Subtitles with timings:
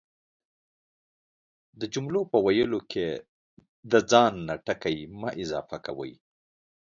[1.79, 3.07] د جملو په ويلو کی
[3.91, 6.13] دا ځان نه ټکي مه اضافه کوئ،